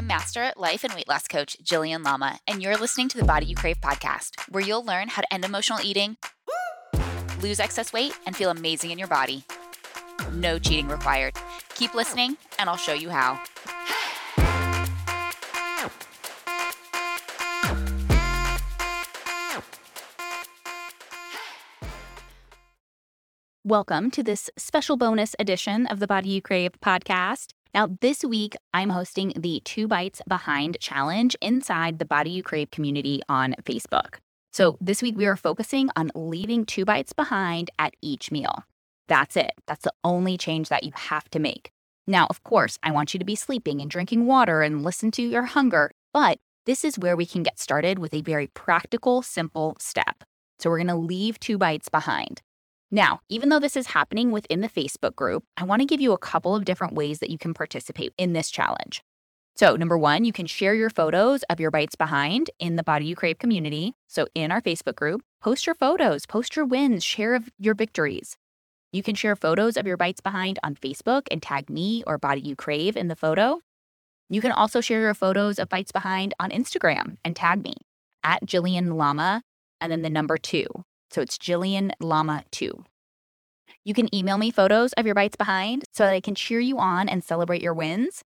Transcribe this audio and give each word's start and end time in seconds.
I'm 0.00 0.06
Master 0.06 0.50
Life 0.56 0.82
and 0.82 0.94
Weight 0.94 1.08
Loss 1.08 1.28
Coach 1.28 1.58
Jillian 1.62 2.02
Lama, 2.02 2.38
and 2.46 2.62
you're 2.62 2.78
listening 2.78 3.10
to 3.10 3.18
the 3.18 3.24
Body 3.24 3.44
You 3.44 3.54
Crave 3.54 3.82
podcast, 3.82 4.30
where 4.48 4.64
you'll 4.64 4.82
learn 4.82 5.08
how 5.08 5.20
to 5.20 5.30
end 5.30 5.44
emotional 5.44 5.78
eating, 5.82 6.16
lose 7.42 7.60
excess 7.60 7.92
weight, 7.92 8.18
and 8.24 8.34
feel 8.34 8.48
amazing 8.48 8.92
in 8.92 8.98
your 8.98 9.08
body. 9.08 9.44
No 10.32 10.58
cheating 10.58 10.88
required. 10.88 11.34
Keep 11.74 11.92
listening, 11.92 12.38
and 12.58 12.70
I'll 12.70 12.78
show 12.78 12.94
you 12.94 13.10
how. 13.10 13.42
Welcome 23.62 24.10
to 24.12 24.22
this 24.22 24.48
special 24.56 24.96
bonus 24.96 25.36
edition 25.38 25.86
of 25.86 25.98
the 25.98 26.06
Body 26.06 26.30
You 26.30 26.40
Crave 26.40 26.72
podcast. 26.80 27.48
Now, 27.72 27.88
this 28.00 28.24
week, 28.24 28.56
I'm 28.74 28.90
hosting 28.90 29.32
the 29.36 29.60
Two 29.64 29.86
Bites 29.86 30.20
Behind 30.26 30.76
challenge 30.80 31.36
inside 31.40 31.98
the 31.98 32.04
Body 32.04 32.30
You 32.30 32.42
Crave 32.42 32.72
community 32.72 33.22
on 33.28 33.54
Facebook. 33.62 34.16
So, 34.52 34.76
this 34.80 35.02
week, 35.02 35.16
we 35.16 35.26
are 35.26 35.36
focusing 35.36 35.88
on 35.94 36.10
leaving 36.16 36.64
two 36.64 36.84
bites 36.84 37.12
behind 37.12 37.70
at 37.78 37.94
each 38.02 38.32
meal. 38.32 38.64
That's 39.06 39.36
it. 39.36 39.52
That's 39.68 39.84
the 39.84 39.92
only 40.02 40.36
change 40.36 40.68
that 40.68 40.82
you 40.82 40.90
have 40.96 41.30
to 41.30 41.38
make. 41.38 41.70
Now, 42.08 42.26
of 42.28 42.42
course, 42.42 42.76
I 42.82 42.90
want 42.90 43.14
you 43.14 43.18
to 43.18 43.24
be 43.24 43.36
sleeping 43.36 43.80
and 43.80 43.88
drinking 43.88 44.26
water 44.26 44.62
and 44.62 44.82
listen 44.82 45.12
to 45.12 45.22
your 45.22 45.44
hunger, 45.44 45.92
but 46.12 46.38
this 46.66 46.84
is 46.84 46.98
where 46.98 47.16
we 47.16 47.26
can 47.26 47.44
get 47.44 47.60
started 47.60 48.00
with 48.00 48.12
a 48.12 48.22
very 48.22 48.48
practical, 48.48 49.22
simple 49.22 49.76
step. 49.78 50.24
So, 50.58 50.70
we're 50.70 50.78
going 50.78 50.88
to 50.88 50.96
leave 50.96 51.38
two 51.38 51.56
bites 51.56 51.88
behind. 51.88 52.42
Now, 52.90 53.20
even 53.28 53.50
though 53.50 53.60
this 53.60 53.76
is 53.76 53.88
happening 53.88 54.32
within 54.32 54.62
the 54.62 54.68
Facebook 54.68 55.14
group, 55.14 55.44
I 55.56 55.64
want 55.64 55.80
to 55.80 55.86
give 55.86 56.00
you 56.00 56.12
a 56.12 56.18
couple 56.18 56.56
of 56.56 56.64
different 56.64 56.94
ways 56.94 57.20
that 57.20 57.30
you 57.30 57.38
can 57.38 57.54
participate 57.54 58.12
in 58.18 58.32
this 58.32 58.50
challenge. 58.50 59.02
So, 59.54 59.76
number 59.76 59.96
one, 59.96 60.24
you 60.24 60.32
can 60.32 60.46
share 60.46 60.74
your 60.74 60.90
photos 60.90 61.42
of 61.44 61.60
your 61.60 61.70
bites 61.70 61.94
behind 61.94 62.50
in 62.58 62.76
the 62.76 62.82
Body 62.82 63.04
You 63.04 63.14
Crave 63.14 63.38
community. 63.38 63.94
So, 64.08 64.26
in 64.34 64.50
our 64.50 64.60
Facebook 64.60 64.96
group, 64.96 65.22
post 65.40 65.66
your 65.66 65.74
photos, 65.74 66.26
post 66.26 66.56
your 66.56 66.64
wins, 66.64 67.04
share 67.04 67.34
of 67.34 67.48
your 67.58 67.74
victories. 67.74 68.36
You 68.92 69.04
can 69.04 69.14
share 69.14 69.36
photos 69.36 69.76
of 69.76 69.86
your 69.86 69.96
bites 69.96 70.20
behind 70.20 70.58
on 70.64 70.74
Facebook 70.74 71.28
and 71.30 71.40
tag 71.40 71.70
me 71.70 72.02
or 72.06 72.18
Body 72.18 72.40
You 72.40 72.56
Crave 72.56 72.96
in 72.96 73.06
the 73.06 73.14
photo. 73.14 73.60
You 74.28 74.40
can 74.40 74.52
also 74.52 74.80
share 74.80 75.00
your 75.00 75.14
photos 75.14 75.58
of 75.58 75.68
bites 75.68 75.92
behind 75.92 76.34
on 76.40 76.50
Instagram 76.50 77.18
and 77.24 77.36
tag 77.36 77.62
me 77.62 77.74
at 78.24 78.44
Jillian 78.46 78.94
Lama 78.94 79.42
and 79.80 79.92
then 79.92 80.02
the 80.02 80.10
number 80.10 80.36
two. 80.36 80.66
So 81.10 81.20
it's 81.20 81.38
Jillian 81.38 81.90
Lama 82.00 82.44
2. 82.52 82.84
You 83.84 83.94
can 83.94 84.14
email 84.14 84.38
me 84.38 84.50
photos 84.50 84.92
of 84.92 85.06
your 85.06 85.14
bites 85.14 85.36
behind 85.36 85.84
so 85.92 86.04
that 86.04 86.12
I 86.12 86.20
can 86.20 86.34
cheer 86.34 86.60
you 86.60 86.78
on 86.78 87.08
and 87.08 87.24
celebrate 87.24 87.62
your 87.62 87.74
wins. 87.74 88.22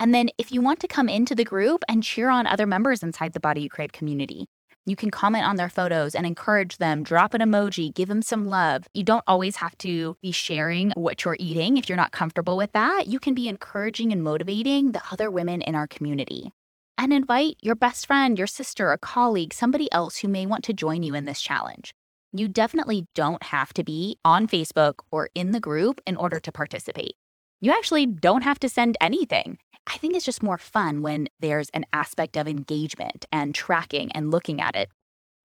And 0.00 0.14
then 0.14 0.30
if 0.38 0.52
you 0.52 0.60
want 0.60 0.80
to 0.80 0.88
come 0.88 1.08
into 1.08 1.34
the 1.34 1.44
group 1.44 1.84
and 1.88 2.02
cheer 2.02 2.30
on 2.30 2.46
other 2.46 2.66
members 2.66 3.02
inside 3.02 3.32
the 3.32 3.40
Body 3.40 3.62
You 3.62 3.70
Crave 3.70 3.92
community, 3.92 4.46
you 4.86 4.96
can 4.96 5.10
comment 5.10 5.44
on 5.44 5.56
their 5.56 5.68
photos 5.68 6.14
and 6.14 6.24
encourage 6.24 6.78
them, 6.78 7.02
drop 7.02 7.34
an 7.34 7.42
emoji, 7.42 7.94
give 7.94 8.08
them 8.08 8.22
some 8.22 8.46
love. 8.46 8.84
You 8.94 9.04
don't 9.04 9.24
always 9.26 9.56
have 9.56 9.76
to 9.78 10.16
be 10.22 10.32
sharing 10.32 10.92
what 10.92 11.24
you're 11.24 11.36
eating 11.38 11.76
if 11.76 11.88
you're 11.88 11.96
not 11.96 12.12
comfortable 12.12 12.56
with 12.56 12.72
that. 12.72 13.06
You 13.06 13.20
can 13.20 13.34
be 13.34 13.48
encouraging 13.48 14.12
and 14.12 14.22
motivating 14.22 14.92
the 14.92 15.02
other 15.12 15.30
women 15.30 15.60
in 15.60 15.74
our 15.74 15.86
community 15.86 16.52
and 16.98 17.12
invite 17.12 17.56
your 17.62 17.76
best 17.76 18.06
friend, 18.06 18.36
your 18.36 18.48
sister, 18.48 18.90
a 18.90 18.98
colleague, 18.98 19.54
somebody 19.54 19.90
else 19.92 20.18
who 20.18 20.28
may 20.28 20.44
want 20.44 20.64
to 20.64 20.72
join 20.72 21.04
you 21.04 21.14
in 21.14 21.24
this 21.24 21.40
challenge. 21.40 21.94
You 22.32 22.48
definitely 22.48 23.06
don't 23.14 23.42
have 23.44 23.72
to 23.74 23.84
be 23.84 24.18
on 24.24 24.48
Facebook 24.48 24.94
or 25.10 25.30
in 25.34 25.52
the 25.52 25.60
group 25.60 26.00
in 26.06 26.16
order 26.16 26.40
to 26.40 26.52
participate. 26.52 27.14
You 27.60 27.70
actually 27.72 28.04
don't 28.04 28.42
have 28.42 28.58
to 28.60 28.68
send 28.68 28.98
anything. 29.00 29.58
I 29.86 29.96
think 29.96 30.14
it's 30.14 30.24
just 30.24 30.42
more 30.42 30.58
fun 30.58 31.00
when 31.00 31.28
there's 31.40 31.70
an 31.70 31.86
aspect 31.92 32.36
of 32.36 32.46
engagement 32.46 33.24
and 33.32 33.54
tracking 33.54 34.12
and 34.12 34.30
looking 34.30 34.60
at 34.60 34.76
it. 34.76 34.90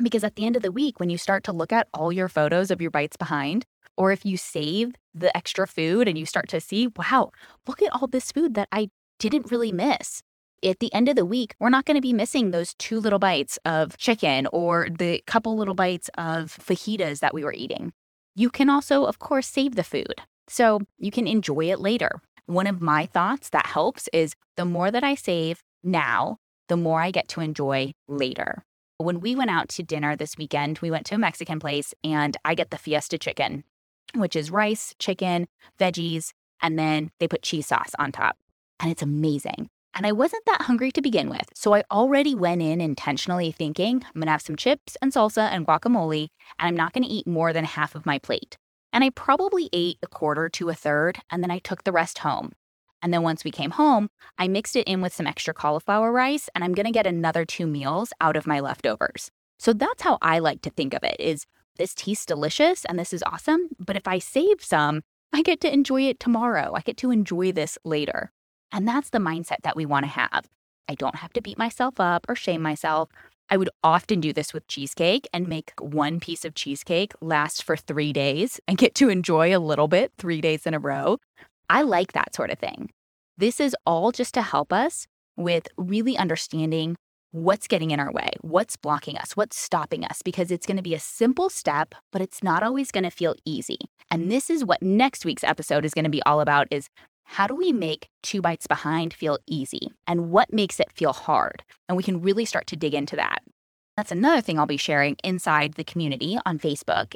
Because 0.00 0.22
at 0.22 0.36
the 0.36 0.46
end 0.46 0.54
of 0.54 0.62
the 0.62 0.70
week, 0.70 1.00
when 1.00 1.10
you 1.10 1.18
start 1.18 1.42
to 1.44 1.52
look 1.52 1.72
at 1.72 1.88
all 1.92 2.12
your 2.12 2.28
photos 2.28 2.70
of 2.70 2.80
your 2.80 2.92
bites 2.92 3.16
behind, 3.16 3.64
or 3.96 4.12
if 4.12 4.24
you 4.24 4.36
save 4.36 4.94
the 5.12 5.36
extra 5.36 5.66
food 5.66 6.06
and 6.06 6.16
you 6.16 6.24
start 6.24 6.48
to 6.50 6.60
see, 6.60 6.86
wow, 6.96 7.32
look 7.66 7.82
at 7.82 7.92
all 7.92 8.06
this 8.06 8.30
food 8.30 8.54
that 8.54 8.68
I 8.70 8.90
didn't 9.18 9.50
really 9.50 9.72
miss 9.72 10.22
at 10.64 10.80
the 10.80 10.92
end 10.92 11.08
of 11.08 11.16
the 11.16 11.24
week, 11.24 11.54
we're 11.58 11.68
not 11.68 11.84
going 11.84 11.96
to 11.96 12.00
be 12.00 12.12
missing 12.12 12.50
those 12.50 12.74
two 12.74 13.00
little 13.00 13.18
bites 13.18 13.58
of 13.64 13.96
chicken 13.96 14.46
or 14.52 14.88
the 14.90 15.22
couple 15.26 15.56
little 15.56 15.74
bites 15.74 16.10
of 16.18 16.56
fajitas 16.58 17.20
that 17.20 17.34
we 17.34 17.44
were 17.44 17.52
eating. 17.52 17.92
You 18.34 18.50
can 18.50 18.70
also, 18.70 19.04
of 19.04 19.18
course, 19.18 19.46
save 19.46 19.74
the 19.74 19.84
food 19.84 20.14
so 20.48 20.80
you 20.98 21.10
can 21.10 21.26
enjoy 21.26 21.70
it 21.70 21.80
later. 21.80 22.20
One 22.46 22.66
of 22.66 22.80
my 22.80 23.06
thoughts 23.06 23.50
that 23.50 23.66
helps 23.66 24.08
is 24.12 24.34
the 24.56 24.64
more 24.64 24.90
that 24.90 25.04
I 25.04 25.14
save 25.14 25.62
now, 25.82 26.38
the 26.68 26.76
more 26.76 27.00
I 27.00 27.10
get 27.10 27.28
to 27.28 27.40
enjoy 27.40 27.92
later. 28.08 28.64
When 28.98 29.20
we 29.20 29.36
went 29.36 29.50
out 29.50 29.68
to 29.70 29.82
dinner 29.82 30.16
this 30.16 30.36
weekend, 30.36 30.78
we 30.80 30.90
went 30.90 31.06
to 31.06 31.14
a 31.14 31.18
Mexican 31.18 31.60
place 31.60 31.94
and 32.02 32.36
I 32.44 32.54
get 32.54 32.70
the 32.70 32.78
fiesta 32.78 33.18
chicken, 33.18 33.64
which 34.14 34.34
is 34.34 34.50
rice, 34.50 34.94
chicken, 34.98 35.46
veggies, 35.78 36.32
and 36.60 36.78
then 36.78 37.10
they 37.20 37.28
put 37.28 37.42
cheese 37.42 37.68
sauce 37.68 37.92
on 37.98 38.10
top. 38.10 38.36
And 38.80 38.90
it's 38.90 39.02
amazing. 39.02 39.68
And 39.98 40.06
I 40.06 40.12
wasn't 40.12 40.46
that 40.46 40.62
hungry 40.62 40.92
to 40.92 41.02
begin 41.02 41.28
with, 41.28 41.50
so 41.54 41.74
I 41.74 41.82
already 41.90 42.32
went 42.32 42.62
in 42.62 42.80
intentionally 42.80 43.50
thinking 43.50 44.04
I'm 44.06 44.20
gonna 44.20 44.30
have 44.30 44.40
some 44.40 44.54
chips 44.54 44.96
and 45.02 45.12
salsa 45.12 45.50
and 45.50 45.66
guacamole, 45.66 46.28
and 46.56 46.68
I'm 46.68 46.76
not 46.76 46.92
gonna 46.92 47.08
eat 47.10 47.26
more 47.26 47.52
than 47.52 47.64
half 47.64 47.96
of 47.96 48.06
my 48.06 48.20
plate. 48.20 48.56
And 48.92 49.02
I 49.02 49.10
probably 49.10 49.68
ate 49.72 49.98
a 50.00 50.06
quarter 50.06 50.48
to 50.50 50.68
a 50.68 50.74
third, 50.74 51.18
and 51.32 51.42
then 51.42 51.50
I 51.50 51.58
took 51.58 51.82
the 51.82 51.90
rest 51.90 52.18
home. 52.18 52.52
And 53.02 53.12
then 53.12 53.24
once 53.24 53.42
we 53.42 53.50
came 53.50 53.72
home, 53.72 54.08
I 54.38 54.46
mixed 54.46 54.76
it 54.76 54.86
in 54.86 55.00
with 55.00 55.12
some 55.12 55.26
extra 55.26 55.52
cauliflower 55.52 56.12
rice, 56.12 56.48
and 56.54 56.62
I'm 56.62 56.74
gonna 56.74 56.92
get 56.92 57.04
another 57.04 57.44
two 57.44 57.66
meals 57.66 58.12
out 58.20 58.36
of 58.36 58.46
my 58.46 58.60
leftovers. 58.60 59.32
So 59.58 59.72
that's 59.72 60.02
how 60.02 60.18
I 60.22 60.38
like 60.38 60.62
to 60.62 60.70
think 60.70 60.94
of 60.94 61.02
it 61.02 61.16
is 61.18 61.44
this 61.76 61.92
tastes 61.92 62.24
delicious 62.24 62.84
and 62.84 63.00
this 63.00 63.12
is 63.12 63.24
awesome, 63.24 63.70
but 63.80 63.96
if 63.96 64.06
I 64.06 64.20
save 64.20 64.62
some, 64.62 65.02
I 65.32 65.42
get 65.42 65.60
to 65.62 65.72
enjoy 65.72 66.02
it 66.02 66.20
tomorrow. 66.20 66.74
I 66.76 66.82
get 66.82 66.96
to 66.98 67.10
enjoy 67.10 67.50
this 67.50 67.78
later. 67.84 68.30
And 68.72 68.86
that's 68.86 69.10
the 69.10 69.18
mindset 69.18 69.62
that 69.62 69.76
we 69.76 69.86
want 69.86 70.04
to 70.04 70.10
have. 70.10 70.48
I 70.88 70.94
don't 70.94 71.16
have 71.16 71.32
to 71.34 71.42
beat 71.42 71.58
myself 71.58 72.00
up 72.00 72.26
or 72.28 72.34
shame 72.34 72.62
myself. 72.62 73.08
I 73.50 73.56
would 73.56 73.70
often 73.82 74.20
do 74.20 74.32
this 74.32 74.52
with 74.52 74.66
cheesecake 74.68 75.26
and 75.32 75.48
make 75.48 75.72
one 75.80 76.20
piece 76.20 76.44
of 76.44 76.54
cheesecake 76.54 77.12
last 77.20 77.62
for 77.62 77.76
three 77.76 78.12
days 78.12 78.60
and 78.68 78.76
get 78.76 78.94
to 78.96 79.08
enjoy 79.08 79.56
a 79.56 79.58
little 79.58 79.88
bit 79.88 80.12
three 80.18 80.40
days 80.40 80.66
in 80.66 80.74
a 80.74 80.78
row. 80.78 81.18
I 81.70 81.82
like 81.82 82.12
that 82.12 82.34
sort 82.34 82.50
of 82.50 82.58
thing. 82.58 82.90
This 83.38 83.60
is 83.60 83.76
all 83.86 84.12
just 84.12 84.34
to 84.34 84.42
help 84.42 84.72
us 84.72 85.06
with 85.36 85.68
really 85.76 86.18
understanding 86.18 86.96
what's 87.30 87.68
getting 87.68 87.90
in 87.90 88.00
our 88.00 88.10
way, 88.10 88.30
what's 88.40 88.76
blocking 88.76 89.16
us, 89.16 89.36
what's 89.36 89.58
stopping 89.58 90.04
us, 90.04 90.22
because 90.22 90.50
it's 90.50 90.66
going 90.66 90.76
to 90.78 90.82
be 90.82 90.94
a 90.94 91.00
simple 91.00 91.48
step, 91.48 91.94
but 92.10 92.22
it's 92.22 92.42
not 92.42 92.62
always 92.62 92.90
going 92.90 93.04
to 93.04 93.10
feel 93.10 93.34
easy. 93.44 93.78
And 94.10 94.30
this 94.30 94.50
is 94.50 94.64
what 94.64 94.82
next 94.82 95.24
week's 95.24 95.44
episode 95.44 95.84
is 95.84 95.94
going 95.94 96.04
to 96.04 96.10
be 96.10 96.22
all 96.24 96.40
about 96.40 96.68
is 96.70 96.88
how 97.30 97.46
do 97.46 97.54
we 97.54 97.72
make 97.72 98.08
two 98.22 98.40
bites 98.40 98.66
behind 98.66 99.12
feel 99.12 99.38
easy 99.46 99.92
and 100.06 100.30
what 100.30 100.50
makes 100.50 100.80
it 100.80 100.90
feel 100.90 101.12
hard? 101.12 101.62
And 101.86 101.96
we 101.96 102.02
can 102.02 102.22
really 102.22 102.46
start 102.46 102.66
to 102.68 102.76
dig 102.76 102.94
into 102.94 103.16
that. 103.16 103.42
That's 103.98 104.10
another 104.10 104.40
thing 104.40 104.58
I'll 104.58 104.66
be 104.66 104.78
sharing 104.78 105.16
inside 105.22 105.74
the 105.74 105.84
community 105.84 106.38
on 106.46 106.58
Facebook. 106.58 107.14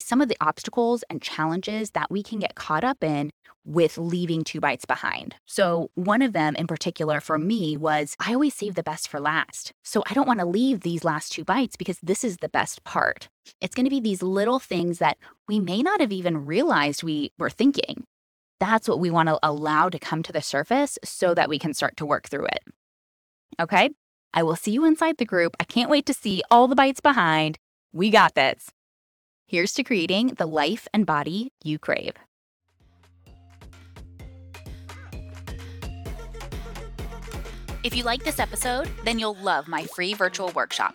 Some 0.00 0.20
of 0.20 0.28
the 0.28 0.36
obstacles 0.40 1.02
and 1.10 1.20
challenges 1.20 1.90
that 1.90 2.08
we 2.08 2.22
can 2.22 2.38
get 2.38 2.54
caught 2.54 2.84
up 2.84 3.02
in 3.02 3.30
with 3.64 3.98
leaving 3.98 4.44
two 4.44 4.60
bites 4.60 4.84
behind. 4.84 5.34
So, 5.44 5.90
one 5.96 6.22
of 6.22 6.32
them 6.32 6.54
in 6.54 6.68
particular 6.68 7.20
for 7.20 7.36
me 7.36 7.76
was 7.76 8.14
I 8.20 8.34
always 8.34 8.54
save 8.54 8.76
the 8.76 8.84
best 8.84 9.08
for 9.08 9.18
last. 9.18 9.72
So, 9.82 10.04
I 10.08 10.14
don't 10.14 10.28
want 10.28 10.38
to 10.38 10.46
leave 10.46 10.80
these 10.80 11.02
last 11.02 11.32
two 11.32 11.44
bites 11.44 11.76
because 11.76 11.98
this 12.00 12.22
is 12.22 12.36
the 12.36 12.48
best 12.48 12.84
part. 12.84 13.28
It's 13.60 13.74
going 13.74 13.86
to 13.86 13.90
be 13.90 14.00
these 14.00 14.22
little 14.22 14.60
things 14.60 14.98
that 14.98 15.18
we 15.48 15.58
may 15.58 15.82
not 15.82 16.00
have 16.00 16.12
even 16.12 16.46
realized 16.46 17.02
we 17.02 17.32
were 17.38 17.50
thinking 17.50 18.04
that's 18.60 18.88
what 18.88 19.00
we 19.00 19.10
want 19.10 19.28
to 19.28 19.38
allow 19.42 19.88
to 19.88 19.98
come 19.98 20.22
to 20.22 20.32
the 20.32 20.42
surface 20.42 20.98
so 21.04 21.34
that 21.34 21.48
we 21.48 21.58
can 21.58 21.74
start 21.74 21.96
to 21.98 22.06
work 22.06 22.28
through 22.28 22.46
it. 22.46 22.62
Okay? 23.60 23.90
I 24.34 24.42
will 24.42 24.56
see 24.56 24.72
you 24.72 24.84
inside 24.84 25.16
the 25.18 25.24
group. 25.24 25.56
I 25.58 25.64
can't 25.64 25.90
wait 25.90 26.06
to 26.06 26.14
see 26.14 26.42
all 26.50 26.68
the 26.68 26.74
bites 26.74 27.00
behind. 27.00 27.58
We 27.92 28.10
got 28.10 28.34
this. 28.34 28.70
Here's 29.46 29.72
to 29.74 29.84
creating 29.84 30.34
the 30.36 30.46
life 30.46 30.86
and 30.92 31.06
body 31.06 31.52
you 31.64 31.78
crave. 31.78 32.12
If 37.84 37.96
you 37.96 38.02
like 38.02 38.24
this 38.24 38.38
episode, 38.38 38.90
then 39.04 39.18
you'll 39.18 39.34
love 39.36 39.68
my 39.68 39.84
free 39.84 40.12
virtual 40.12 40.52
workshop 40.52 40.94